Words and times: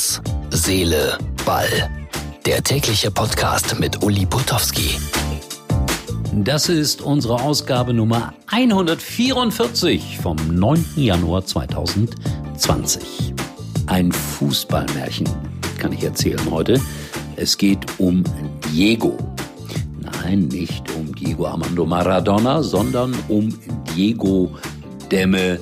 Herz, 0.00 0.22
Seele, 0.48 1.18
Ball. 1.44 1.90
Der 2.46 2.62
tägliche 2.62 3.10
Podcast 3.10 3.78
mit 3.78 4.02
Uli 4.02 4.24
Putowski. 4.24 4.98
Das 6.32 6.70
ist 6.70 7.02
unsere 7.02 7.42
Ausgabe 7.42 7.92
Nummer 7.92 8.32
144 8.46 10.18
vom 10.22 10.38
9. 10.50 10.86
Januar 10.96 11.44
2020. 11.44 13.34
Ein 13.88 14.10
Fußballmärchen 14.10 15.28
kann 15.78 15.92
ich 15.92 16.02
erzählen 16.02 16.50
heute. 16.50 16.80
Es 17.36 17.58
geht 17.58 17.84
um 17.98 18.24
Diego. 18.72 19.18
Nein, 20.00 20.48
nicht 20.48 20.90
um 20.94 21.14
Diego 21.14 21.46
Armando 21.46 21.84
Maradona, 21.84 22.62
sondern 22.62 23.14
um 23.28 23.50
Diego 23.94 24.50
Demme 25.10 25.60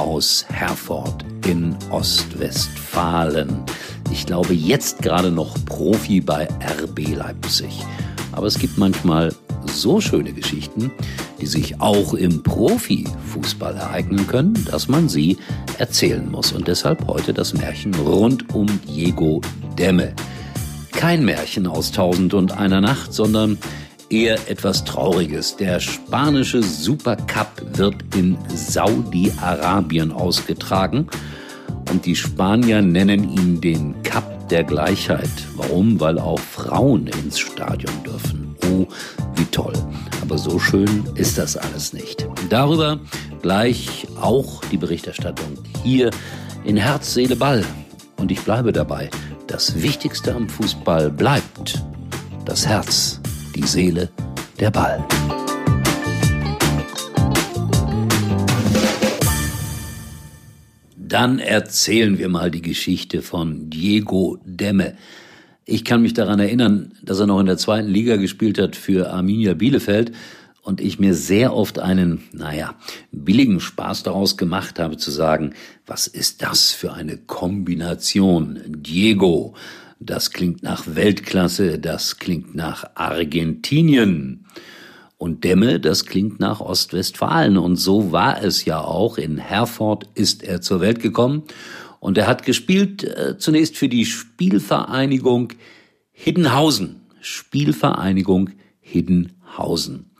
aus 0.00 0.46
Herford 0.48 1.26
in 1.46 1.76
Ostwestfalen. 1.90 3.62
Ich 4.10 4.24
glaube 4.24 4.54
jetzt 4.54 5.02
gerade 5.02 5.30
noch 5.30 5.54
Profi 5.66 6.22
bei 6.22 6.48
RB 6.82 7.14
Leipzig. 7.14 7.84
Aber 8.32 8.46
es 8.46 8.58
gibt 8.58 8.78
manchmal 8.78 9.34
so 9.66 10.00
schöne 10.00 10.32
Geschichten, 10.32 10.90
die 11.40 11.46
sich 11.46 11.82
auch 11.82 12.14
im 12.14 12.42
Profifußball 12.42 13.76
ereignen 13.76 14.26
können, 14.26 14.54
dass 14.70 14.88
man 14.88 15.10
sie 15.10 15.36
erzählen 15.78 16.30
muss. 16.30 16.52
Und 16.52 16.66
deshalb 16.66 17.06
heute 17.06 17.34
das 17.34 17.52
Märchen 17.52 17.94
rund 17.94 18.54
um 18.54 18.66
Diego 18.88 19.42
Demme. 19.78 20.14
Kein 20.92 21.26
Märchen 21.26 21.66
aus 21.66 21.92
Tausend 21.92 22.32
und 22.32 22.52
einer 22.52 22.80
Nacht, 22.80 23.12
sondern 23.12 23.58
eher 24.10 24.36
etwas 24.48 24.84
Trauriges. 24.84 25.56
Der 25.56 25.80
spanische 25.80 26.62
Supercup 26.62 27.62
wird 27.78 27.94
in 28.16 28.36
Saudi-Arabien 28.48 30.12
ausgetragen 30.12 31.06
und 31.90 32.04
die 32.04 32.16
Spanier 32.16 32.82
nennen 32.82 33.30
ihn 33.30 33.60
den 33.60 34.02
Cup 34.02 34.48
der 34.48 34.64
Gleichheit. 34.64 35.30
Warum? 35.56 36.00
Weil 36.00 36.18
auch 36.18 36.40
Frauen 36.40 37.06
ins 37.06 37.38
Stadion 37.38 38.02
dürfen. 38.04 38.56
Oh, 38.66 38.86
wie 39.36 39.44
toll. 39.46 39.72
Aber 40.22 40.36
so 40.38 40.58
schön 40.58 41.04
ist 41.14 41.38
das 41.38 41.56
alles 41.56 41.92
nicht. 41.92 42.28
Darüber 42.48 42.98
gleich 43.42 44.06
auch 44.20 44.60
die 44.72 44.76
Berichterstattung 44.76 45.56
hier 45.82 46.10
in 46.64 46.76
Herz, 46.76 47.14
Seele, 47.14 47.36
Ball. 47.36 47.64
Und 48.16 48.30
ich 48.30 48.40
bleibe 48.40 48.72
dabei. 48.72 49.08
Das 49.46 49.82
Wichtigste 49.82 50.34
am 50.34 50.48
Fußball 50.48 51.10
bleibt 51.10 51.82
das 52.44 52.66
Herz 52.66 53.19
die 53.60 53.66
Seele, 53.66 54.08
der 54.58 54.70
Ball. 54.70 55.06
Dann 60.96 61.38
erzählen 61.38 62.18
wir 62.18 62.28
mal 62.28 62.50
die 62.50 62.62
Geschichte 62.62 63.20
von 63.20 63.68
Diego 63.68 64.38
Demme. 64.44 64.96
Ich 65.66 65.84
kann 65.84 66.02
mich 66.02 66.14
daran 66.14 66.40
erinnern, 66.40 66.92
dass 67.02 67.18
er 67.18 67.26
noch 67.26 67.40
in 67.40 67.46
der 67.46 67.58
zweiten 67.58 67.88
Liga 67.88 68.16
gespielt 68.16 68.58
hat 68.58 68.76
für 68.76 69.10
Arminia 69.12 69.54
Bielefeld 69.54 70.12
und 70.62 70.80
ich 70.80 70.98
mir 70.98 71.14
sehr 71.14 71.54
oft 71.54 71.78
einen, 71.78 72.22
naja, 72.32 72.76
billigen 73.12 73.60
Spaß 73.60 74.04
daraus 74.04 74.36
gemacht 74.36 74.78
habe 74.78 74.96
zu 74.96 75.10
sagen, 75.10 75.52
was 75.86 76.06
ist 76.06 76.42
das 76.42 76.70
für 76.70 76.92
eine 76.92 77.18
Kombination? 77.18 78.60
Diego, 78.66 79.54
das 80.00 80.30
klingt 80.30 80.62
nach 80.62 80.84
Weltklasse, 80.86 81.78
das 81.78 82.18
klingt 82.18 82.54
nach 82.54 82.84
Argentinien. 82.94 84.46
Und 85.18 85.44
Demme, 85.44 85.78
das 85.78 86.06
klingt 86.06 86.40
nach 86.40 86.60
Ostwestfalen. 86.60 87.58
Und 87.58 87.76
so 87.76 88.10
war 88.10 88.42
es 88.42 88.64
ja 88.64 88.80
auch. 88.80 89.18
In 89.18 89.36
Herford 89.36 90.08
ist 90.14 90.42
er 90.42 90.62
zur 90.62 90.80
Welt 90.80 91.00
gekommen. 91.00 91.42
Und 92.00 92.16
er 92.16 92.26
hat 92.26 92.44
gespielt 92.44 93.04
äh, 93.04 93.36
zunächst 93.36 93.76
für 93.76 93.90
die 93.90 94.06
Spielvereinigung 94.06 95.52
Hiddenhausen. 96.12 97.02
Spielvereinigung 97.20 98.50
Hiddenhausen. 98.80 100.10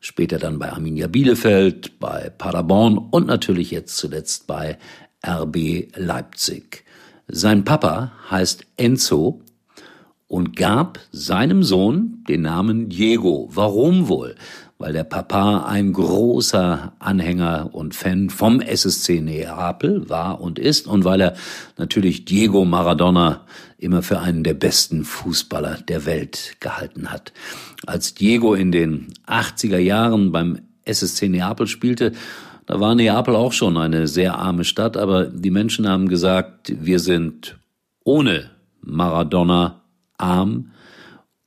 Später 0.00 0.38
dann 0.38 0.58
bei 0.58 0.72
Arminia 0.72 1.08
Bielefeld, 1.08 1.98
bei 1.98 2.30
Paderborn 2.30 2.96
und 2.96 3.26
natürlich 3.26 3.70
jetzt 3.70 3.98
zuletzt 3.98 4.46
bei 4.46 4.78
RB 5.26 5.88
Leipzig. 5.94 6.84
Sein 7.30 7.64
Papa 7.64 8.12
heißt 8.30 8.64
Enzo 8.78 9.42
und 10.28 10.56
gab 10.56 10.98
seinem 11.12 11.62
Sohn 11.62 12.24
den 12.26 12.40
Namen 12.40 12.88
Diego. 12.88 13.50
Warum 13.52 14.08
wohl? 14.08 14.34
Weil 14.78 14.94
der 14.94 15.04
Papa 15.04 15.66
ein 15.66 15.92
großer 15.92 16.94
Anhänger 16.98 17.68
und 17.72 17.94
Fan 17.94 18.30
vom 18.30 18.62
SSC 18.62 19.20
Neapel 19.20 20.08
war 20.08 20.40
und 20.40 20.58
ist 20.58 20.86
und 20.86 21.04
weil 21.04 21.20
er 21.20 21.34
natürlich 21.76 22.24
Diego 22.24 22.64
Maradona 22.64 23.44
immer 23.76 24.02
für 24.02 24.20
einen 24.20 24.42
der 24.42 24.54
besten 24.54 25.04
Fußballer 25.04 25.78
der 25.86 26.06
Welt 26.06 26.56
gehalten 26.60 27.10
hat. 27.10 27.34
Als 27.86 28.14
Diego 28.14 28.54
in 28.54 28.72
den 28.72 29.08
80er 29.26 29.78
Jahren 29.78 30.32
beim 30.32 30.60
SSC 30.86 31.28
Neapel 31.28 31.66
spielte, 31.66 32.12
da 32.68 32.80
war 32.80 32.94
Neapel 32.94 33.34
auch 33.34 33.52
schon 33.52 33.78
eine 33.78 34.06
sehr 34.06 34.36
arme 34.36 34.62
Stadt, 34.62 34.98
aber 34.98 35.24
die 35.24 35.50
Menschen 35.50 35.88
haben 35.88 36.06
gesagt, 36.06 36.70
wir 36.84 37.00
sind 37.00 37.58
ohne 38.04 38.50
Maradona 38.82 39.84
arm 40.18 40.72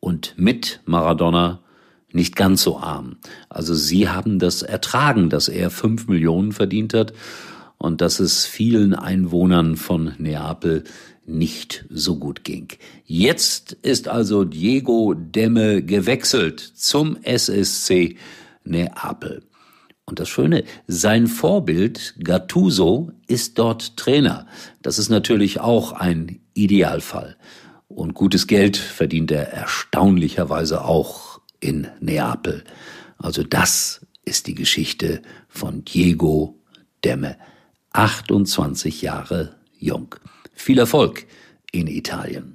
und 0.00 0.32
mit 0.38 0.80
Maradona 0.86 1.60
nicht 2.10 2.36
ganz 2.36 2.62
so 2.62 2.78
arm. 2.78 3.18
Also 3.50 3.74
sie 3.74 4.08
haben 4.08 4.38
das 4.38 4.62
ertragen, 4.62 5.28
dass 5.28 5.48
er 5.48 5.68
fünf 5.70 6.08
Millionen 6.08 6.52
verdient 6.52 6.94
hat 6.94 7.12
und 7.76 8.00
dass 8.00 8.18
es 8.18 8.46
vielen 8.46 8.94
Einwohnern 8.94 9.76
von 9.76 10.14
Neapel 10.16 10.84
nicht 11.26 11.84
so 11.90 12.16
gut 12.16 12.44
ging. 12.44 12.68
Jetzt 13.04 13.74
ist 13.82 14.08
also 14.08 14.44
Diego 14.44 15.12
Demme 15.12 15.82
gewechselt 15.82 16.60
zum 16.60 17.18
SSC 17.22 18.16
Neapel. 18.64 19.42
Und 20.10 20.18
das 20.18 20.28
Schöne, 20.28 20.64
sein 20.88 21.28
Vorbild 21.28 22.14
Gattuso 22.18 23.12
ist 23.28 23.60
dort 23.60 23.96
Trainer. 23.96 24.44
Das 24.82 24.98
ist 24.98 25.08
natürlich 25.08 25.60
auch 25.60 25.92
ein 25.92 26.40
Idealfall. 26.52 27.36
Und 27.86 28.14
gutes 28.14 28.48
Geld 28.48 28.76
verdient 28.76 29.30
er 29.30 29.52
erstaunlicherweise 29.52 30.84
auch 30.84 31.40
in 31.60 31.86
Neapel. 32.00 32.64
Also 33.18 33.44
das 33.44 34.04
ist 34.24 34.48
die 34.48 34.56
Geschichte 34.56 35.22
von 35.48 35.84
Diego 35.84 36.58
Demme. 37.04 37.36
28 37.92 39.02
Jahre 39.02 39.54
jung. 39.78 40.16
Viel 40.52 40.80
Erfolg 40.80 41.24
in 41.70 41.86
Italien. 41.86 42.54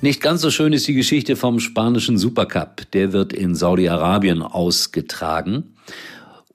Nicht 0.00 0.20
ganz 0.20 0.42
so 0.42 0.52
schön 0.52 0.72
ist 0.72 0.86
die 0.86 0.94
Geschichte 0.94 1.34
vom 1.34 1.58
spanischen 1.58 2.18
Supercup. 2.18 2.88
Der 2.92 3.12
wird 3.12 3.32
in 3.32 3.56
Saudi-Arabien 3.56 4.42
ausgetragen. 4.42 5.74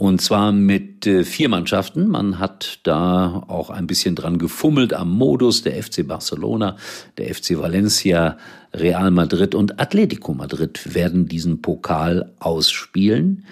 Und 0.00 0.22
zwar 0.22 0.50
mit 0.50 1.06
äh, 1.06 1.24
vier 1.24 1.50
Mannschaften. 1.50 2.08
Man 2.08 2.38
hat 2.38 2.78
da 2.84 3.44
auch 3.48 3.68
ein 3.68 3.86
bisschen 3.86 4.14
dran 4.14 4.38
gefummelt 4.38 4.94
am 4.94 5.10
Modus. 5.10 5.62
Der 5.62 5.74
FC 5.74 6.08
Barcelona, 6.08 6.76
der 7.18 7.34
FC 7.34 7.58
Valencia, 7.58 8.38
Real 8.72 9.10
Madrid 9.10 9.54
und 9.54 9.78
Atletico 9.78 10.32
Madrid 10.32 10.94
werden 10.94 11.28
diesen 11.28 11.60
Pokal 11.60 12.32
ausspielen. 12.38 13.44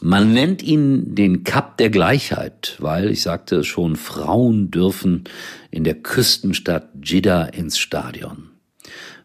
Man 0.00 0.32
nennt 0.32 0.62
ihn 0.62 1.16
den 1.16 1.42
Cup 1.42 1.78
der 1.78 1.90
Gleichheit, 1.90 2.76
weil, 2.78 3.10
ich 3.10 3.22
sagte 3.22 3.56
es 3.56 3.66
schon, 3.66 3.96
Frauen 3.96 4.70
dürfen 4.70 5.24
in 5.72 5.82
der 5.82 5.96
Küstenstadt 5.96 6.90
Jeddah 7.02 7.42
ins 7.46 7.76
Stadion. 7.76 8.45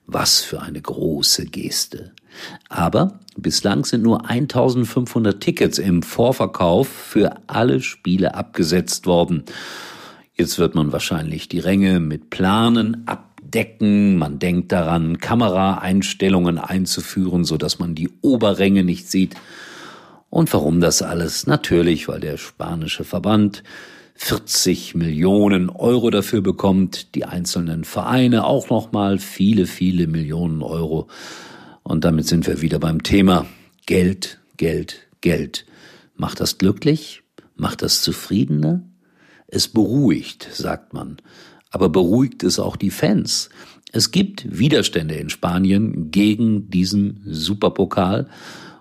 Was 0.08 0.42
für 0.42 0.62
eine 0.62 0.82
große 0.82 1.46
Geste. 1.46 2.12
Aber 2.70 3.20
bislang 3.38 3.86
sind 3.86 4.04
nur 4.04 4.30
1500 4.30 5.40
Tickets 5.40 5.78
im 5.78 6.04
Vorverkauf 6.04 6.88
für 6.88 7.38
alle 7.48 7.82
Spiele 7.82 8.36
abgesetzt 8.36 9.06
worden. 9.06 9.44
Jetzt 10.34 10.60
wird 10.60 10.76
man 10.76 10.92
wahrscheinlich 10.92 11.50
die 11.50 11.60
Ränge 11.60 12.00
mit 12.00 12.30
Planen 12.30 13.04
abdecken. 13.06 14.18
Man 14.18 14.40
denkt 14.40 14.72
daran, 14.72 15.20
Kameraeinstellungen 15.20 16.58
einzuführen, 16.58 17.44
so 17.44 17.58
dass 17.58 17.80
man 17.80 17.96
die 17.96 18.10
Oberränge 18.22 18.84
nicht 18.84 19.10
sieht. 19.10 19.36
Und 20.30 20.52
warum 20.54 20.80
das 20.80 21.02
alles? 21.02 21.46
Natürlich, 21.46 22.08
weil 22.08 22.22
der 22.22 22.38
spanische 22.38 23.04
Verband 23.04 23.64
40 24.16 24.96
Millionen 24.96 25.70
Euro 25.70 26.10
dafür 26.10 26.42
bekommt, 26.42 27.16
die 27.16 27.26
einzelnen 27.26 27.84
Vereine 27.84 28.46
auch 28.46 28.70
nochmal 28.70 29.18
viele, 29.18 29.66
viele 29.66 30.08
Millionen 30.08 30.62
Euro. 30.62 31.08
Und 31.84 32.06
damit 32.06 32.28
sind 32.28 32.46
wir 32.48 32.62
wieder 32.62 32.80
beim 32.80 33.04
Thema 33.04 33.46
Geld, 33.86 34.40
Geld, 34.58 35.08
Geld. 35.22 35.66
Macht 36.16 36.40
das 36.40 36.58
glücklich? 36.58 37.24
Macht 37.56 37.82
das 37.82 38.02
zufriedener? 38.02 38.84
Es 39.48 39.68
beruhigt, 39.68 40.48
sagt 40.52 40.94
man. 40.94 41.18
Aber 41.72 41.90
beruhigt 41.90 42.44
es 42.44 42.60
auch 42.60 42.76
die 42.76 42.92
Fans? 42.92 43.50
Es 43.92 44.12
gibt 44.12 44.58
Widerstände 44.58 45.16
in 45.16 45.30
Spanien 45.30 46.12
gegen 46.12 46.70
diesen 46.70 47.22
Superpokal 47.26 48.30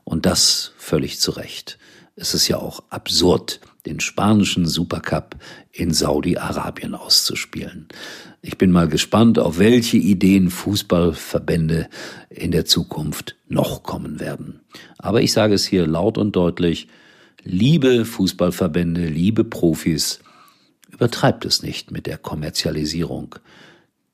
und 0.05 0.27
das 0.27 0.73
völlig 0.77 1.19
zu 1.19 1.32
Recht. 1.32 1.79
Es 2.20 2.34
ist 2.34 2.49
ja 2.49 2.58
auch 2.58 2.82
absurd, 2.90 3.61
den 3.87 3.99
spanischen 3.99 4.67
Supercup 4.67 5.37
in 5.72 5.93
Saudi-Arabien 5.93 6.94
auszuspielen. 6.94 7.88
Ich 8.43 8.58
bin 8.58 8.70
mal 8.70 8.88
gespannt, 8.88 9.38
auf 9.38 9.58
welche 9.58 9.96
Ideen 9.96 10.50
Fußballverbände 10.50 11.88
in 12.28 12.50
der 12.50 12.67
Zukunft 12.67 13.37
noch 13.49 13.82
kommen 13.82 14.20
werden. 14.20 14.61
Aber 14.99 15.22
ich 15.22 15.32
sage 15.32 15.55
es 15.55 15.64
hier 15.64 15.87
laut 15.87 16.19
und 16.19 16.37
deutlich, 16.37 16.88
liebe 17.43 18.05
Fußballverbände, 18.05 19.06
liebe 19.06 19.44
Profis, 19.44 20.20
übertreibt 20.93 21.46
es 21.46 21.62
nicht 21.62 21.90
mit 21.90 22.06
der 22.06 22.19
Kommerzialisierung. 22.19 23.37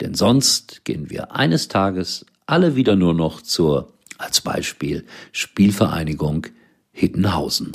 Denn 0.00 0.14
sonst 0.14 0.84
gehen 0.84 1.10
wir 1.10 1.34
eines 1.34 1.66
Tages 1.66 2.24
alle 2.46 2.76
wieder 2.76 2.94
nur 2.94 3.14
noch 3.14 3.42
zur, 3.42 3.92
als 4.18 4.40
Beispiel, 4.40 5.04
Spielvereinigung 5.32 6.46
Hittenhausen. 6.96 7.72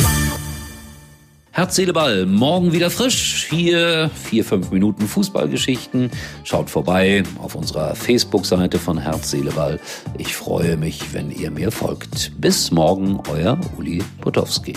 Herz, 1.51 1.75
Seele, 1.75 1.93
Ball. 1.93 2.25
Morgen 2.25 2.73
wieder 2.73 2.89
frisch. 2.89 3.45
Hier 3.51 4.09
vier, 4.15 4.43
fünf 4.43 4.71
Minuten 4.71 5.07
Fußballgeschichten. 5.07 6.09
Schaut 6.43 6.71
vorbei 6.71 7.21
auf 7.37 7.53
unserer 7.53 7.93
Facebook-Seite 7.93 8.79
von 8.79 8.97
Herz, 8.97 9.29
Seele, 9.29 9.51
Ball. 9.51 9.79
Ich 10.17 10.35
freue 10.35 10.75
mich, 10.75 11.13
wenn 11.13 11.29
ihr 11.29 11.51
mir 11.51 11.71
folgt. 11.71 12.31
Bis 12.41 12.71
morgen, 12.71 13.21
euer 13.29 13.59
Uli 13.77 14.01
Potowski. 14.21 14.73